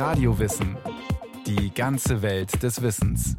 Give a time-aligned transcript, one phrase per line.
[0.00, 0.78] Radiowissen.
[1.46, 3.36] Die ganze Welt des Wissens.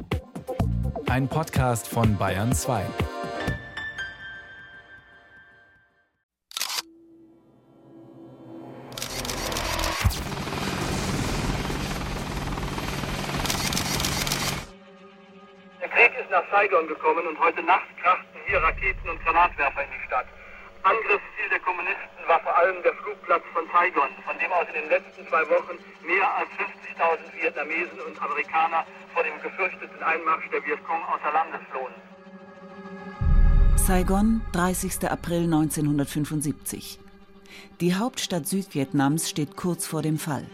[1.10, 2.84] Ein Podcast von Bayern 2.
[15.80, 19.90] Der Krieg ist nach Saigon gekommen und heute Nacht krachten hier Raketen und Granatwerfer in
[19.90, 20.26] die Stadt.
[20.84, 20.92] War
[22.52, 26.28] vor allem der Flugplatz von Saigon, von dem aus in den letzten zwei Wochen mehr
[26.36, 28.84] als 50.000 Vietnamesen und Amerikaner
[29.14, 31.94] vor dem gefürchteten Einmarsch der Vietcong außer Landes flohen.
[33.76, 35.10] Saigon, 30.
[35.10, 36.98] April 1975.
[37.80, 40.46] Die Hauptstadt Südvietnams steht kurz vor dem Fall.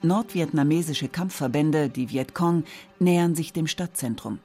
[0.00, 2.64] Nordvietnamesische Kampfverbände, die Vietcong,
[2.98, 4.38] nähern sich dem Stadtzentrum.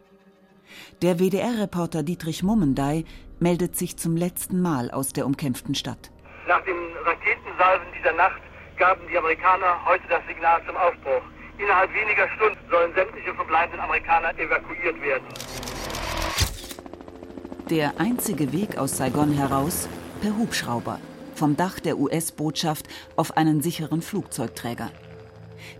[1.02, 3.06] Der WDR-Reporter Dietrich Mummendey
[3.40, 6.12] meldet sich zum letzten Mal aus der umkämpften Stadt.
[6.50, 8.42] Nach den Raketensalven dieser Nacht
[8.80, 11.22] gaben die Amerikaner heute das Signal zum Aufbruch.
[11.60, 15.28] Innerhalb weniger Stunden sollen sämtliche verbleibenden Amerikaner evakuiert werden.
[17.70, 19.88] Der einzige Weg aus Saigon heraus
[20.24, 21.00] per Hubschrauber
[21.36, 24.90] vom Dach der US-Botschaft auf einen sicheren Flugzeugträger.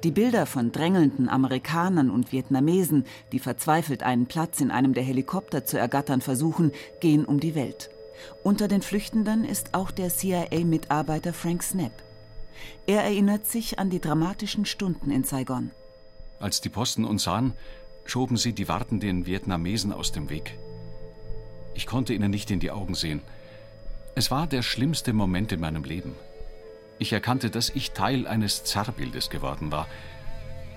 [0.04, 5.66] Die Bilder von drängelnden Amerikanern und Vietnamesen, die verzweifelt einen Platz in einem der Helikopter
[5.66, 7.90] zu ergattern versuchen, gehen um die Welt.
[8.44, 12.04] Unter den Flüchtenden ist auch der CIA-Mitarbeiter Frank Snapp.
[12.88, 15.72] Er erinnert sich an die dramatischen Stunden in Saigon.
[16.40, 17.54] Als die Posten uns sahen,
[18.06, 20.58] schoben sie die wartenden Vietnamesen aus dem Weg.
[21.74, 23.22] Ich konnte ihnen nicht in die Augen sehen.
[24.16, 26.16] Es war der schlimmste Moment in meinem Leben.
[26.98, 29.88] Ich erkannte, dass ich Teil eines Zerrbildes geworden war,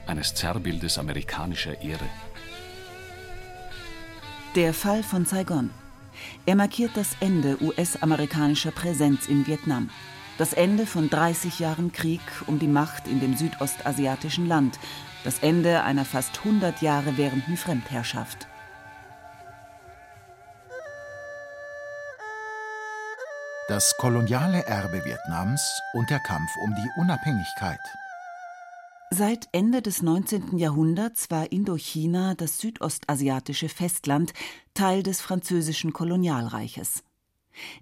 [0.06, 2.08] eines Zerrbildes amerikanischer Ehre.
[4.54, 5.70] Der Fall von Saigon.
[6.46, 9.90] Er markiert das Ende US-amerikanischer Präsenz in Vietnam.
[10.38, 14.78] Das Ende von 30 Jahren Krieg um die Macht in dem südostasiatischen Land.
[15.24, 18.48] Das Ende einer fast 100 Jahre währenden Fremdherrschaft.
[23.68, 27.80] Das koloniale Erbe Vietnams und der Kampf um die Unabhängigkeit.
[29.14, 30.56] Seit Ende des 19.
[30.56, 34.32] Jahrhunderts war Indochina, das südostasiatische Festland,
[34.74, 37.04] Teil des französischen Kolonialreiches.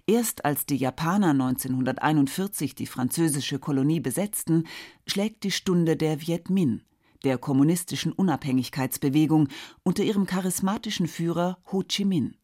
[0.05, 4.65] Erst als die Japaner 1941 die französische Kolonie besetzten,
[5.07, 6.81] schlägt die Stunde der Viet Minh,
[7.23, 9.47] der kommunistischen Unabhängigkeitsbewegung
[9.83, 12.35] unter ihrem charismatischen Führer Ho Chi Minh.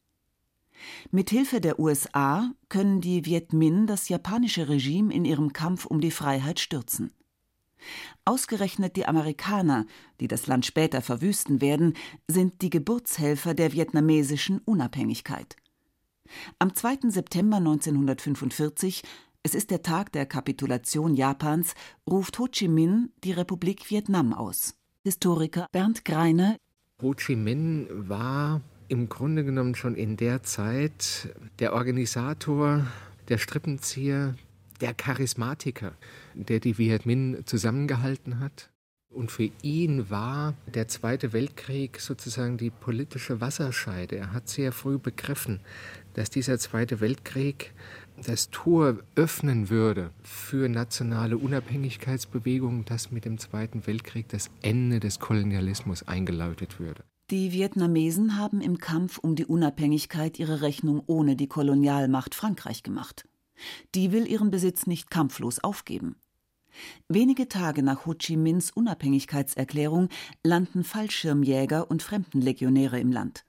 [1.12, 6.12] Mithilfe der USA können die Viet Minh das japanische Regime in ihrem Kampf um die
[6.12, 7.12] Freiheit stürzen.
[8.26, 9.86] Ausgerechnet die Amerikaner,
[10.20, 11.94] die das Land später verwüsten werden,
[12.28, 15.56] sind die Geburtshelfer der vietnamesischen Unabhängigkeit.
[16.60, 17.10] Am 2.
[17.10, 19.04] September 1945,
[19.44, 21.74] es ist der Tag der Kapitulation Japans,
[22.10, 24.76] ruft Ho Chi Minh die Republik Vietnam aus.
[25.04, 26.58] Historiker Bernd Greiner
[27.02, 32.88] Ho Chi Minh war im Grunde genommen schon in der Zeit der Organisator,
[33.30, 34.36] der Strippenzieher,
[34.82, 35.94] der Charismatiker,
[36.34, 38.70] der die Viet Minh zusammengehalten hat.
[39.10, 44.18] Und für ihn war der Zweite Weltkrieg sozusagen die politische Wasserscheide.
[44.18, 45.62] Er hat sehr früh begriffen,
[46.14, 47.74] dass dieser Zweite Weltkrieg
[48.26, 55.20] das Tor öffnen würde für nationale Unabhängigkeitsbewegungen, dass mit dem Zweiten Weltkrieg das Ende des
[55.20, 57.04] Kolonialismus eingeläutet würde.
[57.30, 63.28] Die Vietnamesen haben im Kampf um die Unabhängigkeit ihre Rechnung ohne die Kolonialmacht Frankreich gemacht.
[63.96, 66.16] Die will ihren Besitz nicht kampflos aufgeben.
[67.08, 70.10] Wenige Tage nach Ho Chi Minhs Unabhängigkeitserklärung
[70.44, 73.46] landen Fallschirmjäger und Fremdenlegionäre im Land.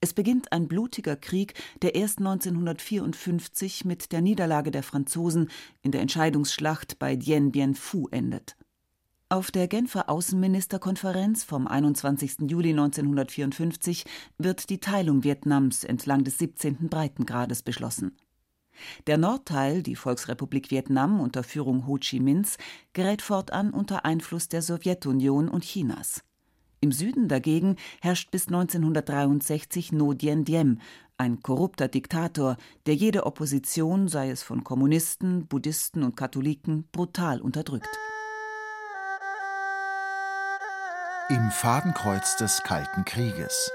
[0.00, 5.48] Es beginnt ein blutiger Krieg, der erst 1954 mit der Niederlage der Franzosen
[5.82, 8.56] in der Entscheidungsschlacht bei Dien Bien Phu endet.
[9.28, 12.50] Auf der Genfer Außenministerkonferenz vom 21.
[12.50, 14.04] Juli 1954
[14.38, 16.88] wird die Teilung Vietnams entlang des 17.
[16.90, 18.16] Breitengrades beschlossen.
[19.06, 22.56] Der Nordteil, die Volksrepublik Vietnam unter Führung Ho Chi Minhs,
[22.92, 26.22] gerät fortan unter Einfluss der Sowjetunion und Chinas.
[26.80, 30.80] Im Süden dagegen herrscht bis 1963 No Dien Diem,
[31.16, 37.88] ein korrupter Diktator, der jede Opposition, sei es von Kommunisten, Buddhisten und Katholiken, brutal unterdrückt.
[41.28, 43.70] Im Fadenkreuz des Kalten Krieges.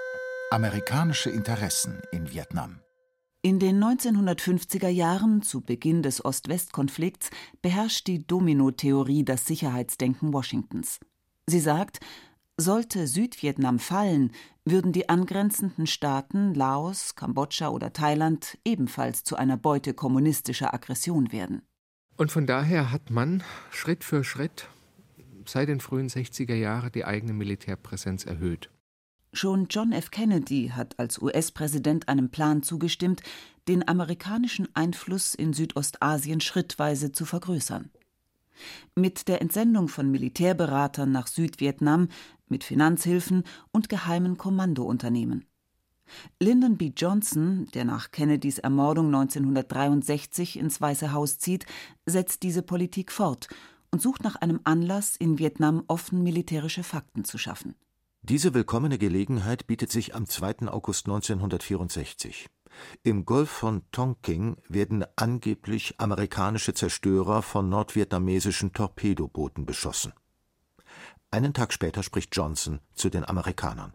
[0.52, 2.82] Amerikanische Interessen in Vietnam.
[3.44, 7.30] In den 1950er Jahren, zu Beginn des Ost-West-Konflikts,
[7.62, 11.00] beherrscht die Domino-Theorie das Sicherheitsdenken Washingtons.
[11.46, 12.00] Sie sagt,
[12.58, 14.32] sollte Südvietnam fallen,
[14.66, 21.62] würden die angrenzenden Staaten Laos, Kambodscha oder Thailand ebenfalls zu einer Beute kommunistischer Aggression werden.
[22.18, 24.68] Und von daher hat man Schritt für Schritt
[25.46, 28.70] seit den frühen 60er Jahren die eigene Militärpräsenz erhöht.
[29.38, 30.10] Schon John F.
[30.10, 33.22] Kennedy hat als US-Präsident einem Plan zugestimmt,
[33.68, 37.92] den amerikanischen Einfluss in Südostasien schrittweise zu vergrößern.
[38.96, 42.08] Mit der Entsendung von Militärberatern nach Südvietnam,
[42.48, 45.46] mit Finanzhilfen und geheimen Kommandounternehmen.
[46.42, 46.92] Lyndon B.
[46.98, 51.68] Johnson, der nach Kennedys Ermordung 1963 ins Weiße Haus zieht,
[52.08, 53.50] setzt diese Politik fort
[53.92, 57.76] und sucht nach einem Anlass, in Vietnam offen militärische Fakten zu schaffen.
[58.30, 60.68] Diese willkommene Gelegenheit bietet sich am 2.
[60.68, 62.48] August 1964.
[63.02, 70.12] Im Golf von Tonking werden angeblich amerikanische Zerstörer von nordvietnamesischen Torpedobooten beschossen.
[71.32, 73.94] Einen Tag später spricht Johnson zu den Amerikanern.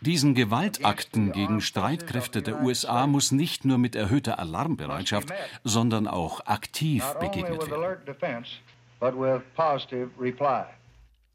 [0.00, 5.32] Diesen Gewaltakten gegen Streitkräfte der USA muss nicht nur mit erhöhter Alarmbereitschaft,
[5.62, 8.00] sondern auch aktiv begegnet werden.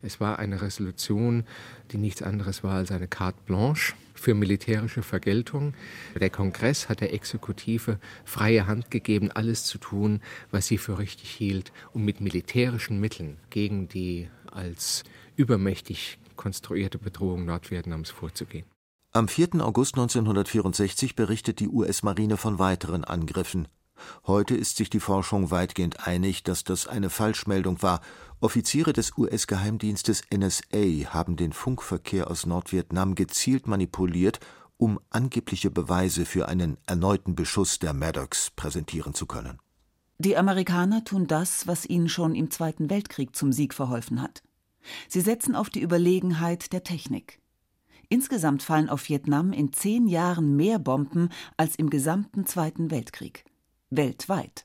[0.01, 1.43] Es war eine Resolution,
[1.91, 5.73] die nichts anderes war als eine carte blanche für militärische Vergeltung.
[6.19, 10.21] Der Kongress hat der Exekutive freie Hand gegeben, alles zu tun,
[10.51, 15.03] was sie für richtig hielt, um mit militärischen Mitteln gegen die als
[15.35, 18.65] übermächtig konstruierte Bedrohung Nordvietnams vorzugehen.
[19.11, 19.55] Am 4.
[19.61, 23.67] August 1964 berichtet die US-Marine von weiteren Angriffen.
[24.25, 28.01] Heute ist sich die Forschung weitgehend einig, dass das eine Falschmeldung war.
[28.39, 34.39] Offiziere des US-Geheimdienstes NSA haben den Funkverkehr aus Nordvietnam gezielt manipuliert,
[34.77, 39.59] um angebliche Beweise für einen erneuten Beschuss der Maddox präsentieren zu können.
[40.17, 44.43] Die Amerikaner tun das, was ihnen schon im Zweiten Weltkrieg zum Sieg verholfen hat.
[45.07, 47.39] Sie setzen auf die Überlegenheit der Technik.
[48.09, 53.45] Insgesamt fallen auf Vietnam in zehn Jahren mehr Bomben als im gesamten Zweiten Weltkrieg
[53.91, 54.63] weltweit.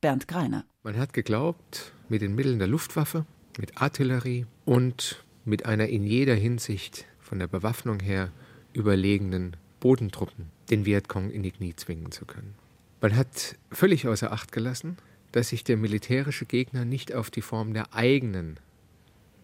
[0.00, 0.64] Bernd Greiner.
[0.82, 3.26] Man hat geglaubt, mit den Mitteln der Luftwaffe,
[3.58, 8.32] mit Artillerie und mit einer in jeder Hinsicht von der Bewaffnung her
[8.72, 12.54] überlegenen Bodentruppen den Vietcong in die Knie zwingen zu können.
[13.00, 14.96] Man hat völlig außer Acht gelassen,
[15.32, 18.58] dass sich der militärische Gegner nicht auf die Form der eigenen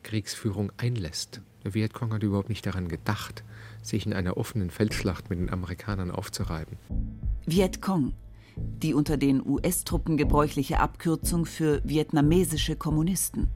[0.02, 1.42] Kriegsführung einlässt.
[1.64, 3.44] Der Vietcong hat überhaupt nicht daran gedacht,
[3.82, 6.78] sich in einer offenen Feldschlacht mit den Amerikanern aufzureiben.
[7.46, 8.14] Vietcong,
[8.56, 13.48] die unter den US-Truppen gebräuchliche Abkürzung für vietnamesische Kommunisten.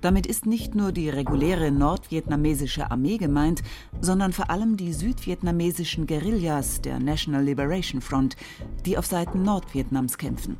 [0.00, 3.62] Damit ist nicht nur die reguläre nordvietnamesische Armee gemeint,
[4.00, 8.36] sondern vor allem die südvietnamesischen Guerillas der National Liberation Front,
[8.84, 10.56] die auf Seiten Nordvietnams kämpfen.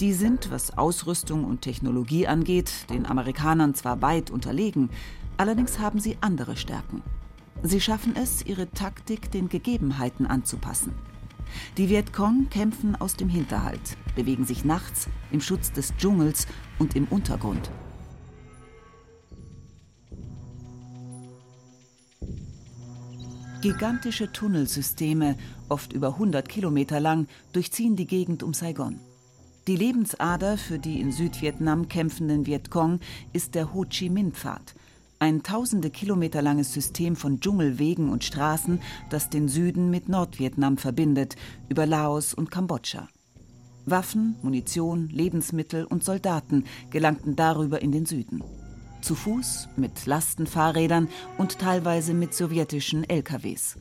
[0.00, 4.90] Die sind, was Ausrüstung und Technologie angeht, den Amerikanern zwar weit unterlegen,
[5.36, 7.02] allerdings haben sie andere Stärken.
[7.62, 10.94] Sie schaffen es, ihre Taktik den Gegebenheiten anzupassen.
[11.76, 16.46] Die Vietcong kämpfen aus dem Hinterhalt, bewegen sich nachts im Schutz des Dschungels
[16.78, 17.70] und im Untergrund.
[23.62, 25.36] Gigantische Tunnelsysteme,
[25.68, 28.98] oft über 100 Kilometer lang, durchziehen die Gegend um Saigon.
[29.68, 32.98] Die Lebensader für die in Südvietnam kämpfenden Vietcong
[33.32, 34.74] ist der Ho Chi Minh-Pfad,
[35.22, 41.36] ein tausende Kilometer langes System von Dschungelwegen und Straßen, das den Süden mit Nordvietnam verbindet,
[41.68, 43.06] über Laos und Kambodscha.
[43.86, 48.42] Waffen, Munition, Lebensmittel und Soldaten gelangten darüber in den Süden.
[49.00, 51.06] Zu Fuß, mit Lastenfahrrädern
[51.38, 53.78] und teilweise mit sowjetischen LKWs.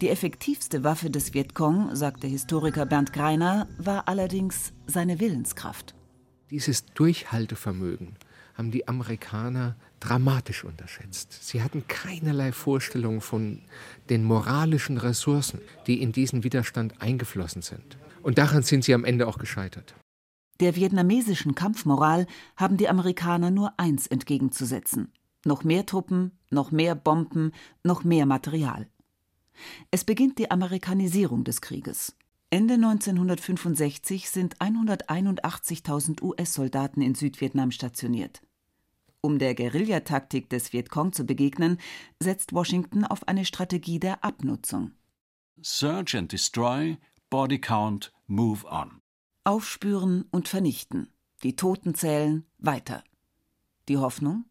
[0.00, 5.94] Die effektivste Waffe des Vietcong, sagt der Historiker Bernd Greiner, war allerdings seine Willenskraft.
[6.48, 8.16] Dieses Durchhaltevermögen
[8.54, 9.76] haben die Amerikaner
[10.06, 11.32] dramatisch unterschätzt.
[11.42, 13.62] Sie hatten keinerlei Vorstellung von
[14.08, 17.98] den moralischen Ressourcen, die in diesen Widerstand eingeflossen sind.
[18.22, 19.94] Und daran sind sie am Ende auch gescheitert.
[20.60, 25.12] Der vietnamesischen Kampfmoral haben die Amerikaner nur eins entgegenzusetzen.
[25.44, 27.52] Noch mehr Truppen, noch mehr Bomben,
[27.84, 28.88] noch mehr Material.
[29.90, 32.16] Es beginnt die Amerikanisierung des Krieges.
[32.50, 38.40] Ende 1965 sind 181.000 US-Soldaten in Südvietnam stationiert.
[39.26, 41.78] Um der Guerillataktik des Vietcong zu begegnen,
[42.22, 44.92] setzt Washington auf eine Strategie der Abnutzung.
[45.60, 46.96] Search and destroy,
[47.28, 49.00] body count, move on.
[49.42, 51.08] Aufspüren und vernichten,
[51.42, 53.02] die Toten zählen, weiter.
[53.88, 54.44] Die Hoffnung?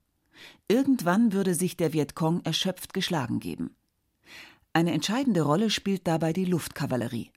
[0.67, 3.77] Irgendwann würde sich der Vietcong erschöpft geschlagen geben.
[4.73, 7.31] Eine entscheidende Rolle spielt dabei die Luftkavallerie.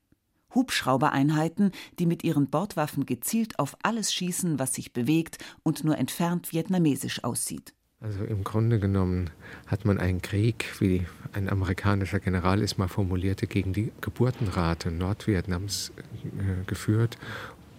[0.55, 6.53] Hubschraubereinheiten, die mit ihren Bordwaffen gezielt auf alles schießen, was sich bewegt und nur entfernt
[6.53, 7.75] vietnamesisch aussieht.
[8.01, 9.31] Also im Grunde genommen
[9.67, 15.93] hat man einen Krieg, wie ein amerikanischer General es mal formulierte, gegen die Geburtenrate Nordvietnams
[16.25, 17.19] äh, geführt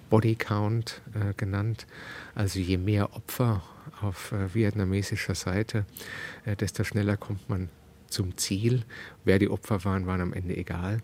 [0.09, 1.87] Body Count äh, genannt.
[2.35, 3.63] Also je mehr Opfer
[4.01, 5.85] auf äh, vietnamesischer Seite,
[6.45, 7.69] äh, desto schneller kommt man
[8.09, 8.83] zum Ziel.
[9.23, 11.01] Wer die Opfer waren, waren am Ende egal.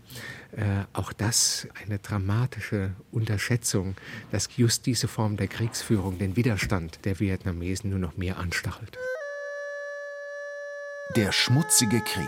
[0.51, 3.95] Äh, auch das eine dramatische Unterschätzung,
[4.31, 8.97] dass just diese Form der Kriegsführung den Widerstand der Vietnamesen nur noch mehr anstachelt.
[11.15, 12.25] Der schmutzige Krieg.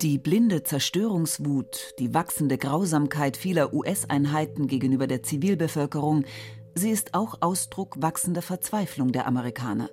[0.00, 6.24] Die blinde Zerstörungswut, die wachsende Grausamkeit vieler US-Einheiten gegenüber der Zivilbevölkerung,
[6.74, 9.88] sie ist auch Ausdruck wachsender Verzweiflung der Amerikaner.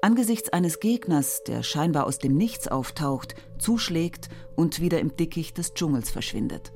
[0.00, 5.74] Angesichts eines Gegners, der scheinbar aus dem Nichts auftaucht, zuschlägt und wieder im Dickicht des
[5.74, 6.72] Dschungels verschwindet.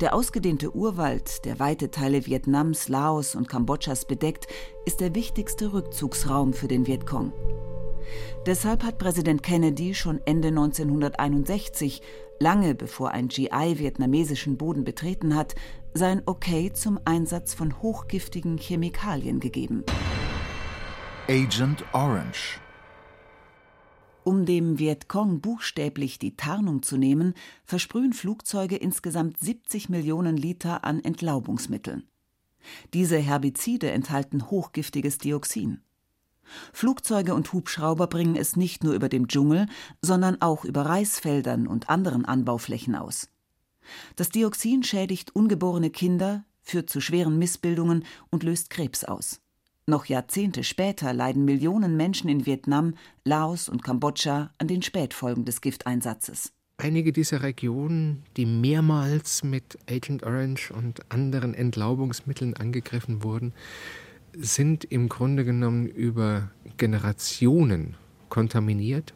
[0.00, 4.46] Der ausgedehnte Urwald, der weite Teile Vietnams, Laos und Kambodschas bedeckt,
[4.84, 7.32] ist der wichtigste Rückzugsraum für den Vietcong.
[8.46, 12.02] Deshalb hat Präsident Kennedy schon Ende 1961,
[12.38, 15.54] lange bevor ein GI vietnamesischen Boden betreten hat,
[15.94, 19.84] sein Okay zum Einsatz von hochgiftigen Chemikalien gegeben.
[21.28, 22.60] Agent Orange
[24.22, 31.02] um dem Vietcong buchstäblich die Tarnung zu nehmen, versprühen Flugzeuge insgesamt 70 Millionen Liter an
[31.02, 32.08] Entlaubungsmitteln.
[32.92, 35.80] Diese Herbizide enthalten hochgiftiges Dioxin.
[36.72, 39.66] Flugzeuge und Hubschrauber bringen es nicht nur über dem Dschungel,
[40.02, 43.30] sondern auch über Reisfeldern und anderen Anbauflächen aus.
[44.14, 49.40] Das Dioxin schädigt ungeborene Kinder, führt zu schweren Missbildungen und löst Krebs aus.
[49.88, 55.60] Noch Jahrzehnte später leiden Millionen Menschen in Vietnam, Laos und Kambodscha an den Spätfolgen des
[55.60, 56.52] Gifteinsatzes.
[56.78, 63.52] Einige dieser Regionen, die mehrmals mit Agent Orange und anderen Entlaubungsmitteln angegriffen wurden,
[64.36, 67.94] sind im Grunde genommen über Generationen
[68.28, 69.14] kontaminiert.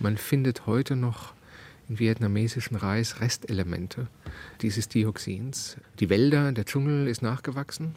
[0.00, 1.34] Man findet heute noch
[1.90, 4.08] in vietnamesischen Reis Restelemente
[4.62, 5.76] dieses Dioxins.
[6.00, 7.94] Die Wälder, der Dschungel ist nachgewachsen,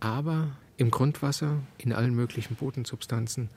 [0.00, 3.48] aber im Grundwasser, in allen möglichen Bodensubstanzen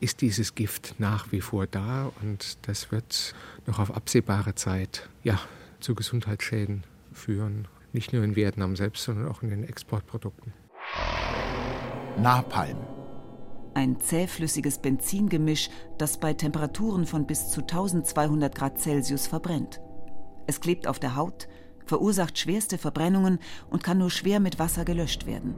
[0.00, 3.34] ist dieses Gift nach wie vor da und das wird
[3.66, 5.38] noch auf absehbare Zeit ja,
[5.80, 7.68] zu Gesundheitsschäden führen.
[7.92, 10.52] Nicht nur in Vietnam selbst, sondern auch in den Exportprodukten.
[12.18, 12.78] Napalm.
[13.74, 19.80] Ein zähflüssiges Benzingemisch, das bei Temperaturen von bis zu 1200 Grad Celsius verbrennt.
[20.46, 21.48] Es klebt auf der Haut,
[21.86, 23.38] verursacht schwerste Verbrennungen
[23.70, 25.54] und kann nur schwer mit Wasser gelöscht werden.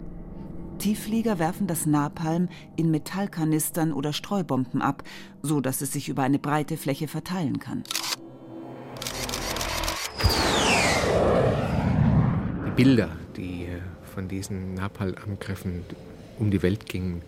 [0.84, 5.02] Tiefflieger werfen das Napalm in Metallkanistern oder Streubomben ab,
[5.40, 7.84] so dass es sich über eine breite Fläche verteilen kann.
[12.66, 13.80] Die Bilder, die äh,
[14.14, 15.84] von diesen Napalm-Angriffen
[16.38, 17.22] um die Welt gingen,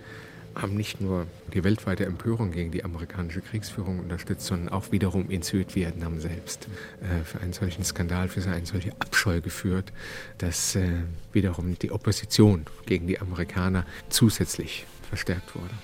[0.56, 5.42] haben nicht nur die weltweite Empörung gegen die amerikanische Kriegsführung unterstützt, sondern auch wiederum in
[5.42, 6.68] Südvietnam selbst
[7.02, 9.92] äh, für einen solchen Skandal, für eine solche Abscheu geführt,
[10.38, 10.88] dass äh,
[11.32, 15.74] wiederum die Opposition gegen die Amerikaner zusätzlich verstärkt wurde.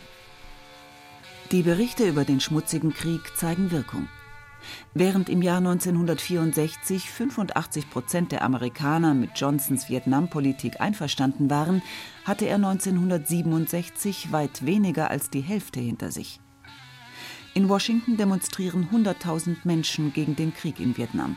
[1.51, 4.09] Die Berichte über den schmutzigen Krieg zeigen Wirkung.
[4.95, 11.83] Während im Jahr 1964 85 Prozent der Amerikaner mit Johnsons Vietnampolitik einverstanden waren,
[12.25, 16.41] hatte er 1967 weit weniger als die Hälfte hinter sich.
[17.55, 21.37] In Washington demonstrieren 100.000 Menschen gegen den Krieg in Vietnam.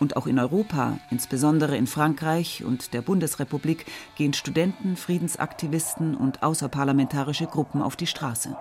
[0.00, 3.86] Und auch in Europa, insbesondere in Frankreich und der Bundesrepublik,
[4.16, 8.56] gehen Studenten, Friedensaktivisten und außerparlamentarische Gruppen auf die Straße.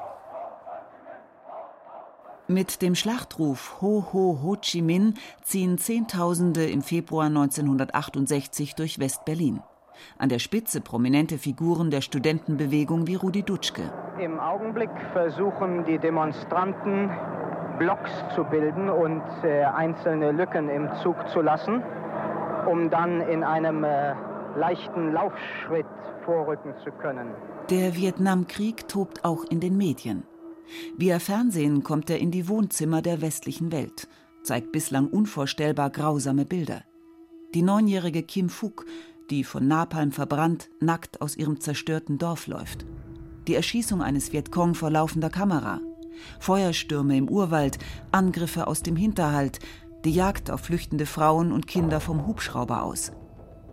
[2.52, 9.62] Mit dem Schlachtruf Ho Ho Ho Chi Minh ziehen Zehntausende im Februar 1968 durch West-Berlin.
[10.18, 13.84] An der Spitze prominente Figuren der Studentenbewegung wie Rudi Dutschke.
[14.20, 17.10] Im Augenblick versuchen die Demonstranten,
[17.80, 21.82] Blocks zu bilden und äh, einzelne Lücken im Zug zu lassen,
[22.70, 24.14] um dann in einem äh,
[24.58, 25.86] leichten Laufschritt
[26.26, 27.30] vorrücken zu können.
[27.70, 30.24] Der Vietnamkrieg tobt auch in den Medien.
[30.98, 34.08] Via Fernsehen kommt er in die Wohnzimmer der westlichen Welt,
[34.44, 36.84] zeigt bislang unvorstellbar grausame Bilder.
[37.54, 38.86] Die neunjährige Kim Phuc,
[39.30, 42.86] die von Napalm verbrannt, nackt aus ihrem zerstörten Dorf läuft.
[43.48, 45.82] Die Erschießung eines Vietcong vor laufender Kamera.
[46.40, 47.80] Feuerstürme im Urwald,
[48.12, 49.60] Angriffe aus dem Hinterhalt,
[50.06, 53.12] die Jagd auf flüchtende Frauen und Kinder vom Hubschrauber aus.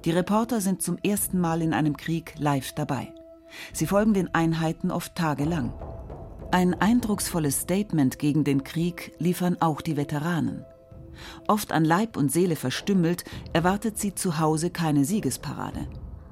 [0.05, 3.13] Die Reporter sind zum ersten Mal in einem Krieg live dabei.
[3.73, 5.73] Sie folgen den Einheiten oft tagelang.
[6.51, 10.65] Ein eindrucksvolles Statement gegen den Krieg liefern auch die Veteranen.
[11.47, 15.87] Oft an Leib und Seele verstümmelt, erwartet sie zu Hause keine Siegesparade.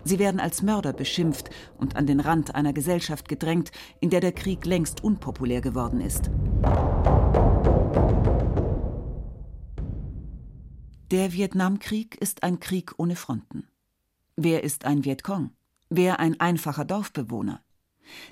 [0.04, 4.32] Sie werden als Mörder beschimpft und an den Rand einer Gesellschaft gedrängt, in der der
[4.32, 6.30] Krieg längst unpopulär geworden ist.
[11.10, 13.68] Der Vietnamkrieg ist ein Krieg ohne Fronten.
[14.34, 15.50] Wer ist ein Vietcong?
[15.90, 17.60] Wer ein einfacher Dorfbewohner?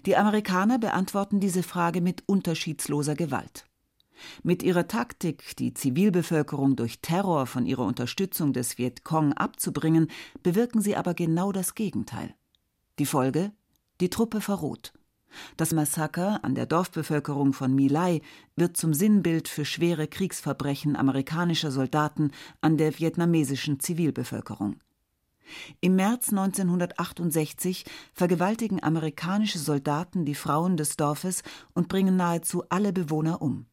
[0.07, 3.67] Die Amerikaner beantworten diese Frage mit unterschiedsloser Gewalt.
[4.43, 10.09] Mit ihrer Taktik, die Zivilbevölkerung durch Terror von ihrer Unterstützung des Vietcong abzubringen,
[10.43, 12.35] bewirken sie aber genau das Gegenteil.
[12.99, 13.53] Die Folge?
[14.01, 14.93] Die Truppe verroht.
[15.57, 18.23] Das Massaker an der Dorfbevölkerung von My Lai
[18.55, 24.77] wird zum Sinnbild für schwere Kriegsverbrechen amerikanischer Soldaten an der vietnamesischen Zivilbevölkerung.
[25.81, 31.43] Im März 1968 vergewaltigen amerikanische Soldaten die Frauen des Dorfes
[31.75, 33.67] und bringen nahezu alle Bewohner um.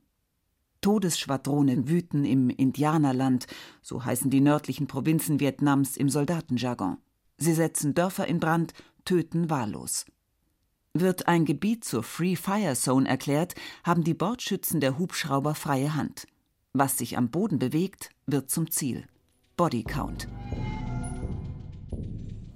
[0.81, 3.45] Todesschwadronen wüten im Indianerland,
[3.81, 6.97] so heißen die nördlichen Provinzen Vietnams im Soldatenjargon.
[7.37, 8.73] Sie setzen Dörfer in Brand,
[9.05, 10.05] töten wahllos.
[10.93, 16.27] Wird ein Gebiet zur Free Fire Zone erklärt, haben die Bordschützen der Hubschrauber freie Hand.
[16.73, 19.05] Was sich am Boden bewegt, wird zum Ziel.
[19.55, 20.27] Body Count.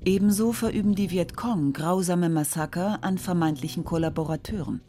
[0.05, 4.81] Ebenso verüben die Vietcong grausame Massaker an vermeintlichen Kollaborateuren.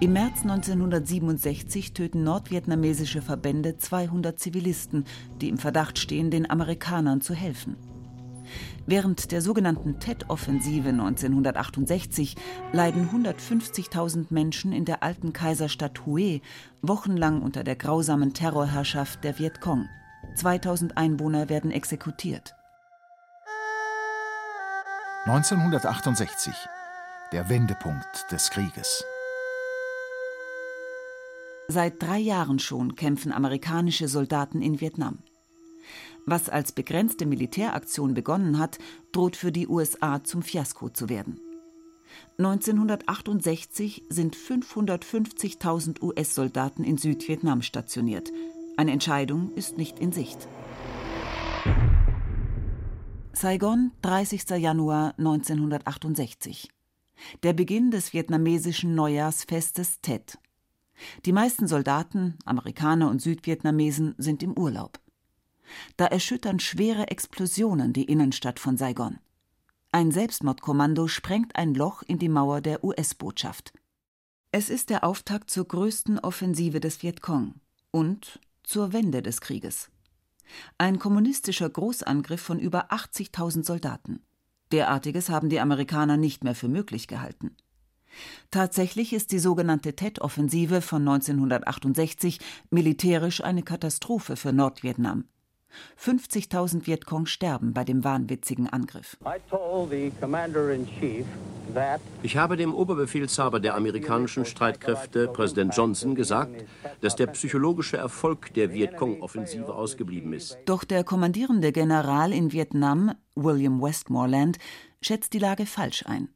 [0.00, 5.04] Im März 1967 töten nordvietnamesische Verbände 200 Zivilisten,
[5.42, 7.76] die im Verdacht stehen, den Amerikanern zu helfen.
[8.86, 12.34] Während der sogenannten Tet-Offensive 1968
[12.72, 16.40] leiden 150.000 Menschen in der alten Kaiserstadt Hue
[16.80, 19.86] wochenlang unter der grausamen Terrorherrschaft der Vietcong.
[20.34, 22.54] 2000 Einwohner werden exekutiert.
[25.26, 26.54] 1968,
[27.30, 29.04] der Wendepunkt des Krieges.
[31.68, 35.18] Seit drei Jahren schon kämpfen amerikanische Soldaten in Vietnam.
[36.24, 38.78] Was als begrenzte Militäraktion begonnen hat,
[39.12, 41.38] droht für die USA zum Fiasko zu werden.
[42.38, 48.32] 1968 sind 550.000 US-Soldaten in Südvietnam stationiert.
[48.78, 50.48] Eine Entscheidung ist nicht in Sicht.
[53.40, 54.50] Saigon, 30.
[54.58, 56.68] Januar 1968.
[57.42, 60.36] Der Beginn des vietnamesischen Neujahrsfestes Tet.
[61.24, 65.00] Die meisten Soldaten, Amerikaner und Südvietnamesen, sind im Urlaub.
[65.96, 69.20] Da erschüttern schwere Explosionen die Innenstadt von Saigon.
[69.90, 73.72] Ein Selbstmordkommando sprengt ein Loch in die Mauer der US-Botschaft.
[74.52, 77.54] Es ist der Auftakt zur größten Offensive des Vietcong
[77.90, 79.88] und zur Wende des Krieges.
[80.78, 84.20] Ein kommunistischer Großangriff von über 80.000 Soldaten.
[84.72, 87.56] Derartiges haben die Amerikaner nicht mehr für möglich gehalten.
[88.50, 95.24] Tatsächlich ist die sogenannte Tet-Offensive von 1968 militärisch eine Katastrophe für Nordvietnam.
[95.98, 99.16] 50.000 Vietcong sterben bei dem wahnwitzigen Angriff.
[102.22, 106.64] Ich habe dem Oberbefehlshaber der amerikanischen Streitkräfte, Präsident Johnson, gesagt,
[107.00, 110.58] dass der psychologische Erfolg der Vietcong-Offensive ausgeblieben ist.
[110.64, 114.58] Doch der kommandierende General in Vietnam, William Westmoreland,
[115.00, 116.28] schätzt die Lage falsch ein.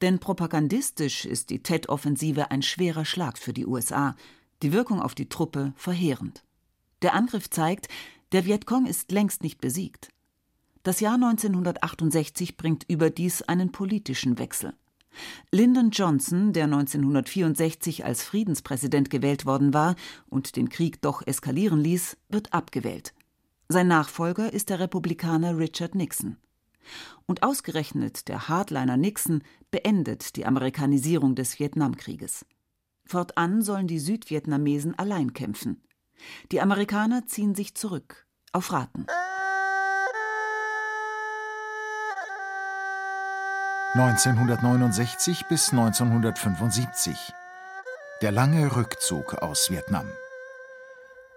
[0.00, 4.16] Denn propagandistisch ist die Tet-Offensive ein schwerer Schlag für die USA,
[4.62, 6.42] die Wirkung auf die Truppe verheerend.
[7.02, 7.88] Der Angriff zeigt,
[8.32, 10.10] der Vietcong ist längst nicht besiegt.
[10.82, 14.74] Das Jahr 1968 bringt überdies einen politischen Wechsel.
[15.50, 19.96] Lyndon Johnson, der 1964 als Friedenspräsident gewählt worden war
[20.28, 23.14] und den Krieg doch eskalieren ließ, wird abgewählt.
[23.68, 26.36] Sein Nachfolger ist der Republikaner Richard Nixon.
[27.26, 32.46] Und ausgerechnet der Hardliner Nixon beendet die Amerikanisierung des Vietnamkrieges.
[33.04, 35.82] Fortan sollen die Südvietnamesen allein kämpfen.
[36.52, 39.06] Die Amerikaner ziehen sich zurück, auf Raten.
[43.94, 47.32] 1969 bis 1975.
[48.20, 50.06] Der lange Rückzug aus Vietnam.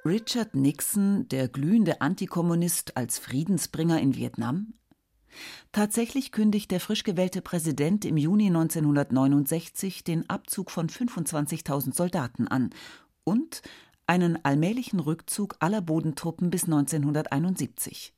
[0.04, 4.74] Richard Nixon, der glühende Antikommunist als Friedensbringer in Vietnam?
[5.72, 12.72] Tatsächlich kündigt der frisch gewählte Präsident im Juni 1969 den Abzug von 25.000 Soldaten an
[13.24, 13.62] und
[14.12, 18.14] einen allmählichen Rückzug aller Bodentruppen bis 1971.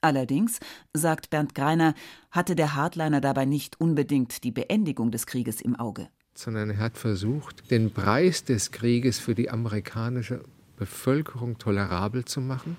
[0.00, 0.58] Allerdings,
[0.94, 1.92] sagt Bernd Greiner,
[2.30, 6.08] hatte der Hardliner dabei nicht unbedingt die Beendigung des Krieges im Auge.
[6.34, 10.40] Sondern er hat versucht, den Preis des Krieges für die amerikanische
[10.78, 12.78] Bevölkerung tolerabel zu machen.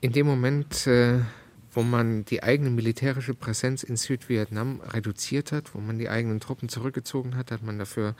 [0.00, 1.18] In dem Moment, äh,
[1.72, 6.70] wo man die eigene militärische Präsenz in Südvietnam reduziert hat, wo man die eigenen Truppen
[6.70, 8.14] zurückgezogen hat, hat man dafür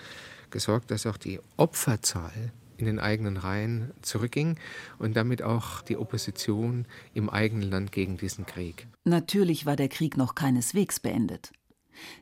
[0.51, 4.57] gesorgt, dass auch die Opferzahl in den eigenen Reihen zurückging
[4.99, 8.87] und damit auch die Opposition im eigenen Land gegen diesen Krieg.
[9.05, 11.53] Natürlich war der Krieg noch keineswegs beendet.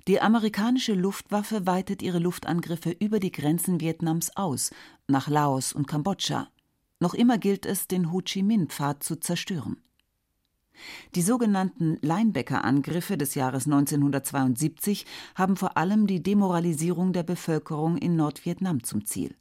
[0.09, 4.71] Die amerikanische Luftwaffe weitet ihre Luftangriffe über die Grenzen Vietnams aus,
[5.07, 6.49] nach Laos und Kambodscha.
[6.99, 9.77] Noch immer gilt es, den Ho Chi Minh-Pfad zu zerstören.
[11.14, 18.83] Die sogenannten Linebacker-Angriffe des Jahres 1972 haben vor allem die Demoralisierung der Bevölkerung in Nordvietnam
[18.83, 19.35] zum Ziel.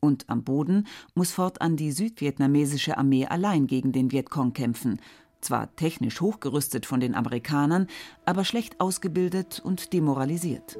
[0.00, 4.98] Und am Boden muss fortan die südvietnamesische Armee allein gegen den Vietcong kämpfen,
[5.42, 7.86] zwar technisch hochgerüstet von den Amerikanern,
[8.24, 10.78] aber schlecht ausgebildet und demoralisiert.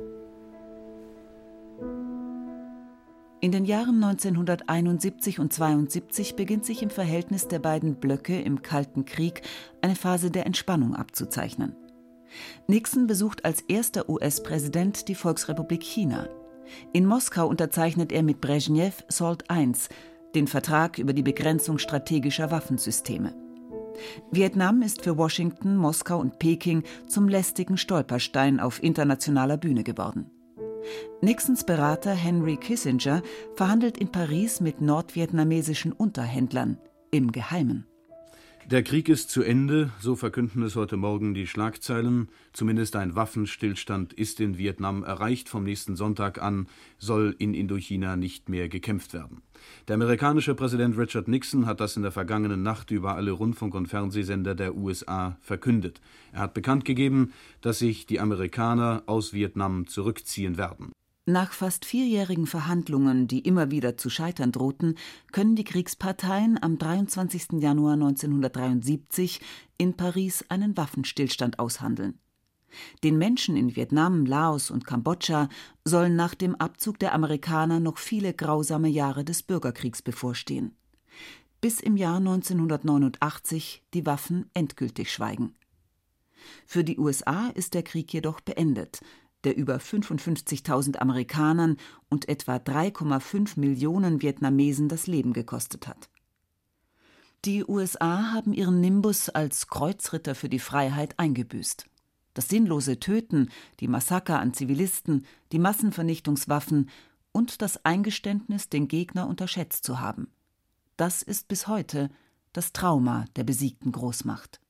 [3.42, 9.06] In den Jahren 1971 und 72 beginnt sich im Verhältnis der beiden Blöcke im Kalten
[9.06, 9.42] Krieg
[9.80, 11.74] eine Phase der Entspannung abzuzeichnen.
[12.68, 16.28] Nixon besucht als erster US-Präsident die Volksrepublik China.
[16.92, 19.72] In Moskau unterzeichnet er mit Brezhnev SALT I,
[20.34, 23.34] den Vertrag über die Begrenzung strategischer Waffensysteme.
[24.30, 30.30] Vietnam ist für Washington, Moskau und Peking zum lästigen Stolperstein auf internationaler Bühne geworden.
[31.20, 33.22] Nixons Berater Henry Kissinger
[33.54, 36.78] verhandelt in Paris mit nordvietnamesischen Unterhändlern
[37.10, 37.86] im Geheimen.
[38.70, 42.28] Der Krieg ist zu Ende, so verkünden es heute Morgen die Schlagzeilen.
[42.52, 45.48] Zumindest ein Waffenstillstand ist in Vietnam erreicht.
[45.48, 49.42] Vom nächsten Sonntag an soll in Indochina nicht mehr gekämpft werden.
[49.88, 53.88] Der amerikanische Präsident Richard Nixon hat das in der vergangenen Nacht über alle Rundfunk- und
[53.88, 56.00] Fernsehsender der USA verkündet.
[56.30, 60.92] Er hat bekannt gegeben, dass sich die Amerikaner aus Vietnam zurückziehen werden.
[61.26, 64.96] Nach fast vierjährigen Verhandlungen, die immer wieder zu scheitern drohten,
[65.32, 67.60] können die Kriegsparteien am 23.
[67.60, 69.40] Januar 1973
[69.76, 72.18] in Paris einen Waffenstillstand aushandeln.
[73.02, 75.48] Den Menschen in Vietnam, Laos und Kambodscha
[75.84, 80.76] sollen nach dem Abzug der Amerikaner noch viele grausame Jahre des Bürgerkriegs bevorstehen.
[81.60, 85.54] Bis im Jahr 1989 die Waffen endgültig schweigen.
[86.64, 89.02] Für die USA ist der Krieg jedoch beendet,
[89.44, 91.76] der über 55.000 Amerikanern
[92.08, 96.08] und etwa 3,5 Millionen Vietnamesen das Leben gekostet hat.
[97.44, 101.86] Die USA haben ihren Nimbus als Kreuzritter für die Freiheit eingebüßt.
[102.34, 103.48] Das sinnlose Töten,
[103.80, 106.90] die Massaker an Zivilisten, die Massenvernichtungswaffen
[107.32, 110.28] und das Eingeständnis, den Gegner unterschätzt zu haben.
[110.96, 112.10] Das ist bis heute
[112.52, 114.60] das Trauma der besiegten Großmacht.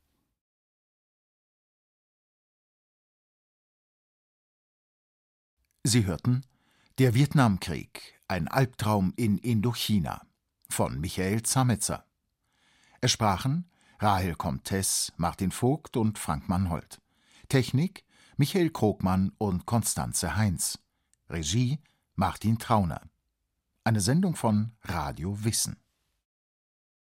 [5.83, 6.45] Sie hörten
[6.99, 10.21] Der Vietnamkrieg, ein Albtraum in Indochina
[10.69, 12.05] von Michael Zametzer.
[13.01, 13.65] Es sprachen
[13.99, 17.01] Rahel Comtes, Martin Vogt und Frank Mannhold.
[17.49, 18.05] Technik
[18.37, 20.79] Michael Krogmann und Konstanze Heinz.
[21.31, 21.79] Regie
[22.15, 23.01] Martin Trauner.
[23.83, 25.79] Eine Sendung von Radio Wissen.